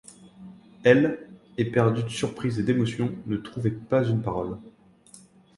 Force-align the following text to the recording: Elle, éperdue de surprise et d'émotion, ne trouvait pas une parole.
Elle, 0.83 1.19
éperdue 1.59 2.01
de 2.01 2.07
surprise 2.09 2.57
et 2.57 2.63
d'émotion, 2.63 3.13
ne 3.27 3.37
trouvait 3.37 3.69
pas 3.69 4.03
une 4.03 4.23
parole. 4.23 4.57